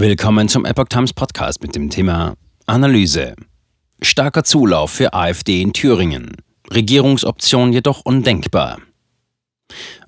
[0.00, 2.32] Willkommen zum Epoch Times Podcast mit dem Thema
[2.64, 3.34] Analyse.
[4.00, 6.36] Starker Zulauf für AfD in Thüringen.
[6.72, 8.78] Regierungsoption jedoch undenkbar.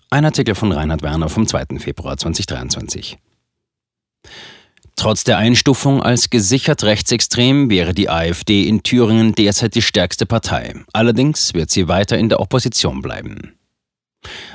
[0.08, 1.78] Ein Artikel von Reinhard Werner vom 2.
[1.78, 3.18] Februar 2023.
[4.96, 10.74] Trotz der Einstufung als gesichert rechtsextrem wäre die AfD in Thüringen derzeit die stärkste Partei.
[10.94, 13.58] Allerdings wird sie weiter in der Opposition bleiben.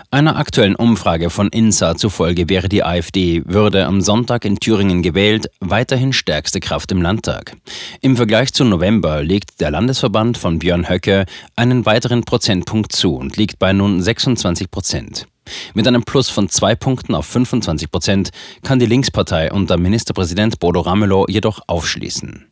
[0.09, 5.49] Einer aktuellen Umfrage von INSA zufolge wäre die AfD, würde am Sonntag in Thüringen gewählt,
[5.59, 7.57] weiterhin stärkste Kraft im Landtag.
[8.01, 13.35] Im Vergleich zu November legt der Landesverband von Björn Höcke einen weiteren Prozentpunkt zu und
[13.35, 15.27] liegt bei nun 26 Prozent.
[15.73, 18.29] Mit einem Plus von zwei Punkten auf 25 Prozent
[18.63, 22.45] kann die Linkspartei unter Ministerpräsident Bodo Ramelow jedoch aufschließen.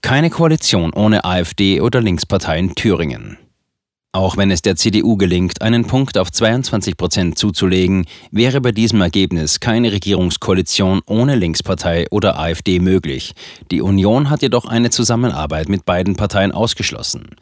[0.00, 3.38] Keine Koalition ohne AfD oder Linkspartei in Thüringen.
[4.14, 9.00] Auch wenn es der CDU gelingt, einen Punkt auf 22 Prozent zuzulegen, wäre bei diesem
[9.00, 13.32] Ergebnis keine Regierungskoalition ohne Linkspartei oder AfD möglich.
[13.70, 17.36] Die Union hat jedoch eine Zusammenarbeit mit beiden Parteien ausgeschlossen.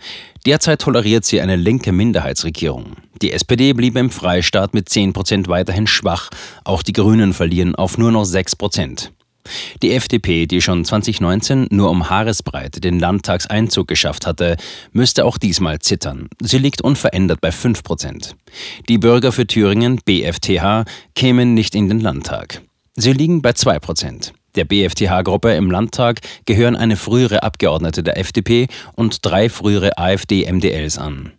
[0.46, 2.92] Derzeit toleriert sie eine linke Minderheitsregierung.
[3.20, 6.30] Die SPD blieb im Freistaat mit 10 Prozent weiterhin schwach,
[6.62, 9.12] auch die Grünen verlieren auf nur noch 6 Prozent.
[9.82, 14.56] Die FDP, die schon 2019 nur um Haaresbreite den Landtagseinzug geschafft hatte,
[14.92, 16.28] müsste auch diesmal zittern.
[16.40, 18.36] Sie liegt unverändert bei 5 Prozent.
[18.88, 22.62] Die Bürger für Thüringen, BFTH, kämen nicht in den Landtag.
[22.96, 24.32] Sie liegen bei 2 Prozent.
[24.56, 31.32] Der BFTH-Gruppe im Landtag gehören eine frühere Abgeordnete der FDP und drei frühere AfD-MDLs an.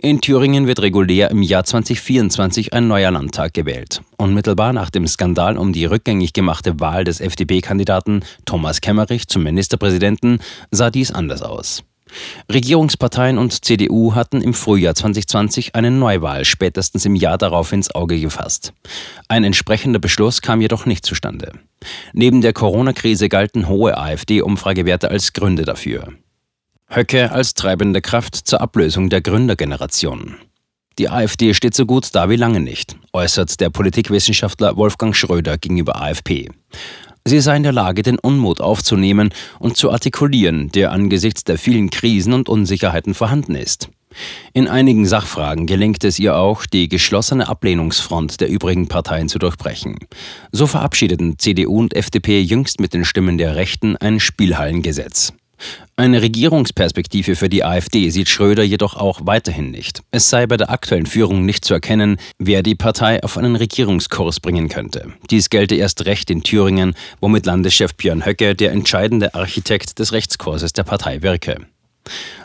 [0.00, 4.00] In Thüringen wird regulär im Jahr 2024 ein neuer Landtag gewählt.
[4.16, 10.38] Unmittelbar nach dem Skandal um die rückgängig gemachte Wahl des FDP-Kandidaten Thomas Kemmerich zum Ministerpräsidenten
[10.70, 11.82] sah dies anders aus.
[12.50, 18.18] Regierungsparteien und CDU hatten im Frühjahr 2020 eine Neuwahl spätestens im Jahr darauf ins Auge
[18.18, 18.72] gefasst.
[19.28, 21.52] Ein entsprechender Beschluss kam jedoch nicht zustande.
[22.12, 26.08] Neben der Corona-Krise galten hohe AfD-Umfragewerte als Gründe dafür.
[26.90, 30.36] Höcke als treibende Kraft zur Ablösung der Gründergeneration.
[30.98, 36.00] Die AfD steht so gut da wie lange nicht, äußert der Politikwissenschaftler Wolfgang Schröder gegenüber
[36.00, 36.48] AFP.
[37.26, 41.90] Sie sei in der Lage, den Unmut aufzunehmen und zu artikulieren, der angesichts der vielen
[41.90, 43.90] Krisen und Unsicherheiten vorhanden ist.
[44.54, 49.98] In einigen Sachfragen gelingt es ihr auch, die geschlossene Ablehnungsfront der übrigen Parteien zu durchbrechen.
[50.52, 55.34] So verabschiedeten CDU und FDP jüngst mit den Stimmen der Rechten ein Spielhallengesetz.
[55.96, 60.02] Eine Regierungsperspektive für die AfD sieht Schröder jedoch auch weiterhin nicht.
[60.10, 64.40] Es sei bei der aktuellen Führung nicht zu erkennen, wer die Partei auf einen Regierungskurs
[64.40, 65.12] bringen könnte.
[65.30, 70.12] Dies gelte erst recht in Thüringen, wo mit Landeschef Björn Höcke der entscheidende Architekt des
[70.12, 71.66] Rechtskurses der Partei wirke.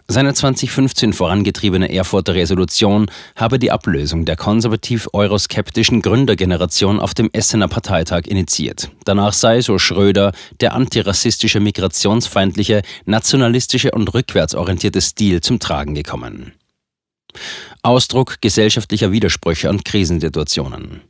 [0.08, 8.28] Seine 2015 vorangetriebene Erfurter Resolution habe die Ablösung der konservativ-euroskeptischen Gründergeneration auf dem Essener Parteitag
[8.28, 8.90] initiiert.
[9.06, 16.54] Danach sei, so Schröder, der antirassistische, migrationsfeindliche, nationalistische und rückwärtsorientierte Stil zum Tragen gekommen.
[17.82, 21.02] Ausdruck gesellschaftlicher Widersprüche und Krisensituationen.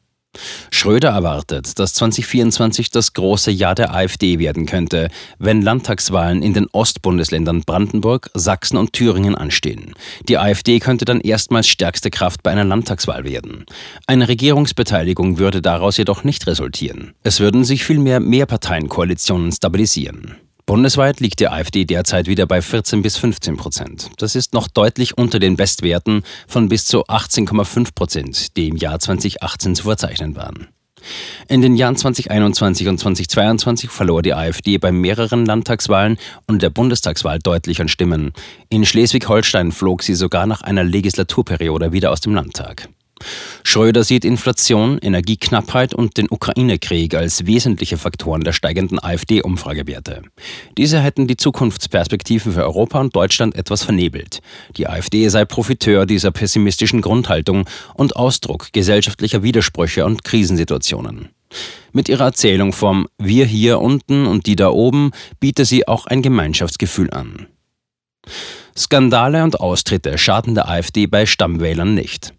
[0.71, 6.67] Schröder erwartet, dass 2024 das große Jahr der AfD werden könnte, wenn Landtagswahlen in den
[6.71, 9.93] Ostbundesländern Brandenburg, Sachsen und Thüringen anstehen.
[10.27, 13.65] Die AfD könnte dann erstmals stärkste Kraft bei einer Landtagswahl werden.
[14.07, 17.13] Eine Regierungsbeteiligung würde daraus jedoch nicht resultieren.
[17.23, 20.35] Es würden sich vielmehr Mehrparteienkoalitionen stabilisieren.
[20.65, 24.09] Bundesweit liegt die AfD derzeit wieder bei 14 bis 15 Prozent.
[24.17, 28.99] Das ist noch deutlich unter den Bestwerten von bis zu 18,5 Prozent, die im Jahr
[28.99, 30.69] 2018 zu verzeichnen waren.
[31.49, 37.39] In den Jahren 2021 und 2022 verlor die AfD bei mehreren Landtagswahlen und der Bundestagswahl
[37.39, 38.31] deutlich an Stimmen.
[38.69, 42.87] In Schleswig-Holstein flog sie sogar nach einer Legislaturperiode wieder aus dem Landtag.
[43.63, 50.23] Schröder sieht Inflation, Energieknappheit und den Ukraine-Krieg als wesentliche Faktoren der steigenden AfD-Umfragewerte.
[50.77, 54.41] Diese hätten die Zukunftsperspektiven für Europa und Deutschland etwas vernebelt.
[54.77, 61.29] Die AfD sei Profiteur dieser pessimistischen Grundhaltung und Ausdruck gesellschaftlicher Widersprüche und Krisensituationen.
[61.91, 66.21] Mit ihrer Erzählung vom Wir hier unten und die da oben biete sie auch ein
[66.21, 67.47] Gemeinschaftsgefühl an.
[68.75, 72.33] Skandale und Austritte schaden der AfD bei Stammwählern nicht.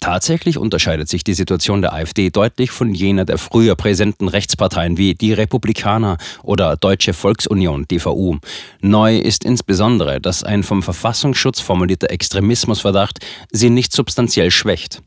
[0.00, 5.14] Tatsächlich unterscheidet sich die Situation der AfD deutlich von jener der früher präsenten Rechtsparteien wie
[5.14, 8.38] die Republikaner oder Deutsche Volksunion DVU.
[8.80, 13.18] Neu ist insbesondere, dass ein vom Verfassungsschutz formulierter Extremismusverdacht
[13.50, 15.02] sie nicht substanziell schwächt.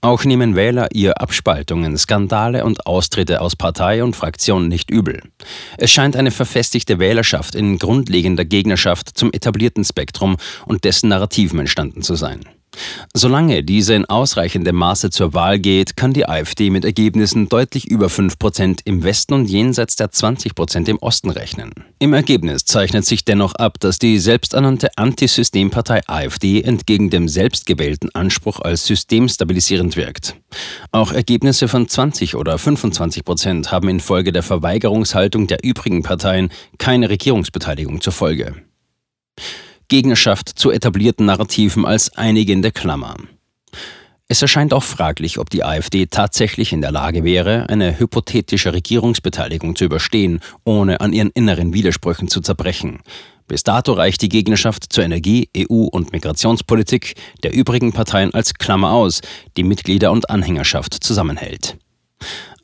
[0.00, 5.20] Auch nehmen Wähler ihr Abspaltungen, Skandale und Austritte aus Partei und Fraktion nicht übel.
[5.76, 10.36] Es scheint eine verfestigte Wählerschaft in grundlegender Gegnerschaft zum etablierten Spektrum
[10.66, 12.40] und dessen Narrativen entstanden zu sein.
[13.14, 18.06] Solange diese in ausreichendem Maße zur Wahl geht, kann die AfD mit Ergebnissen deutlich über
[18.06, 21.72] 5% im Westen und jenseits der 20% im Osten rechnen.
[21.98, 28.60] Im Ergebnis zeichnet sich dennoch ab, dass die selbsternannte Antisystempartei AfD entgegen dem selbstgewählten Anspruch
[28.60, 30.36] als systemstabilisierend wirkt.
[30.92, 37.10] Auch Ergebnisse von 20 oder 25 Prozent haben infolge der Verweigerungshaltung der übrigen Parteien keine
[37.10, 38.54] Regierungsbeteiligung zur Folge.
[39.88, 43.16] Gegnerschaft zu etablierten Narrativen als einigende Klammer.
[44.28, 49.74] Es erscheint auch fraglich, ob die AfD tatsächlich in der Lage wäre, eine hypothetische Regierungsbeteiligung
[49.74, 53.00] zu überstehen, ohne an ihren inneren Widersprüchen zu zerbrechen.
[53.46, 58.90] Bis dato reicht die Gegnerschaft zur Energie-, EU- und Migrationspolitik der übrigen Parteien als Klammer
[58.90, 59.22] aus,
[59.56, 61.78] die Mitglieder und Anhängerschaft zusammenhält.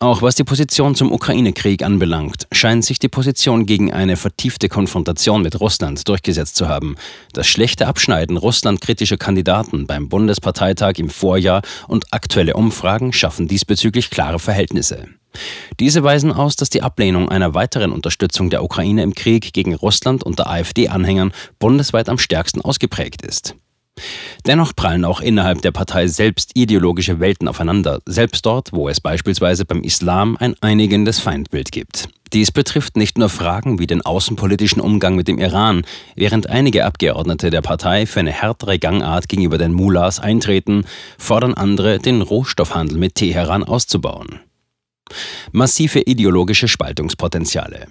[0.00, 5.43] Auch was die Position zum Ukraine-Krieg anbelangt, scheint sich die Position gegen eine vertiefte Konfrontation
[5.43, 6.96] mit Russland durchgesetzt zu haben.
[7.32, 14.38] Das schlechte Abschneiden russlandkritischer Kandidaten beim Bundesparteitag im Vorjahr und aktuelle Umfragen schaffen diesbezüglich klare
[14.38, 15.06] Verhältnisse.
[15.81, 20.23] Diese weisen aus, dass die Ablehnung einer weiteren Unterstützung der Ukraine im Krieg gegen Russland
[20.23, 23.55] unter AfD-Anhängern bundesweit am stärksten ausgeprägt ist.
[24.46, 29.64] Dennoch prallen auch innerhalb der Partei selbst ideologische Welten aufeinander, selbst dort, wo es beispielsweise
[29.64, 32.08] beim Islam ein einigendes Feindbild gibt.
[32.35, 35.87] Dies betrifft nicht nur Fragen wie den außenpolitischen Umgang mit dem Iran,
[36.17, 40.85] während einige Abgeordnete der Partei für eine härtere Gangart gegenüber den Mullahs eintreten,
[41.17, 44.41] fordern andere, den Rohstoffhandel mit Teheran auszubauen.
[45.52, 47.87] Massive ideologische Spaltungspotenziale.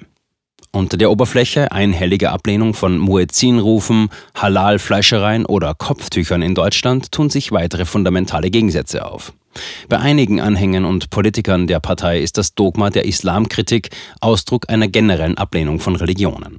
[0.76, 7.86] Unter der Oberfläche einhellige Ablehnung von Muezzinrufen, Halal-Fleischereien oder Kopftüchern in Deutschland tun sich weitere
[7.86, 9.34] fundamentale Gegensätze auf.
[9.88, 15.38] Bei einigen Anhängern und Politikern der Partei ist das Dogma der Islamkritik Ausdruck einer generellen
[15.38, 16.58] Ablehnung von Religionen.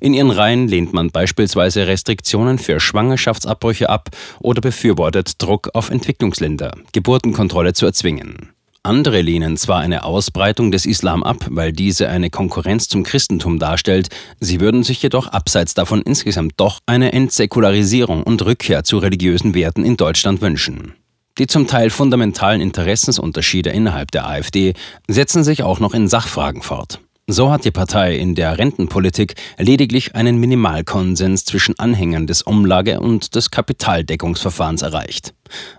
[0.00, 4.08] In ihren Reihen lehnt man beispielsweise Restriktionen für Schwangerschaftsabbrüche ab
[4.40, 8.51] oder befürwortet Druck auf Entwicklungsländer, Geburtenkontrolle zu erzwingen.
[8.84, 14.08] Andere lehnen zwar eine Ausbreitung des Islam ab, weil diese eine Konkurrenz zum Christentum darstellt,
[14.40, 19.84] sie würden sich jedoch abseits davon insgesamt doch eine Entsäkularisierung und Rückkehr zu religiösen Werten
[19.84, 20.94] in Deutschland wünschen.
[21.38, 24.74] Die zum Teil fundamentalen Interessensunterschiede innerhalb der AfD
[25.06, 26.98] setzen sich auch noch in Sachfragen fort.
[27.28, 33.36] So hat die Partei in der Rentenpolitik lediglich einen Minimalkonsens zwischen Anhängern des Umlage- und
[33.36, 35.32] des Kapitaldeckungsverfahrens erreicht.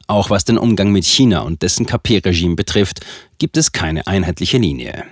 [0.08, 3.02] Auch was den Umgang mit China und dessen KP-Regime betrifft,
[3.40, 5.04] gibt es keine einheitliche Linie.